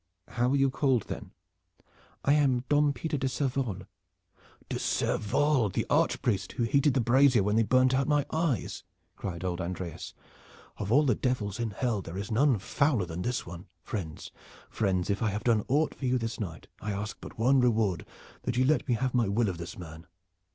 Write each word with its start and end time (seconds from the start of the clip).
"How 0.29 0.49
are 0.49 0.55
you 0.55 0.71
called 0.71 1.03
then?" 1.03 1.29
"I 2.25 2.33
am 2.33 2.63
Dom 2.69 2.91
Peter 2.91 3.19
de 3.19 3.27
Cervolles." 3.27 3.85
"De 4.67 4.79
Cervolles, 4.79 5.71
the 5.73 5.85
arch 5.91 6.23
priest, 6.23 6.53
he 6.53 6.57
who 6.57 6.63
heated 6.63 6.95
the 6.95 7.01
brazier 7.01 7.43
when 7.43 7.55
they 7.55 7.61
burned 7.61 7.93
out 7.93 8.07
my 8.07 8.25
eyes," 8.31 8.83
cried 9.15 9.43
old 9.43 9.61
Andreas. 9.61 10.15
"Of 10.77 10.91
all 10.91 11.05
the 11.05 11.13
devils 11.13 11.59
in 11.59 11.69
hell 11.69 12.01
there 12.01 12.17
is 12.17 12.31
none 12.31 12.57
fouler 12.57 13.05
than 13.05 13.21
this 13.21 13.45
one. 13.45 13.67
Friends, 13.83 14.31
friends, 14.71 15.11
if 15.11 15.21
I 15.21 15.29
have 15.29 15.43
done 15.43 15.65
aught 15.67 15.93
for 15.93 16.07
you 16.07 16.17
this 16.17 16.39
night, 16.39 16.67
I 16.79 16.91
ask 16.93 17.15
but 17.21 17.37
one 17.37 17.59
reward, 17.59 18.03
that 18.41 18.57
ye 18.57 18.63
let 18.63 18.87
me 18.87 18.95
have 18.95 19.13
my 19.13 19.27
will 19.27 19.49
of 19.49 19.59
this 19.59 19.77
man." 19.77 20.07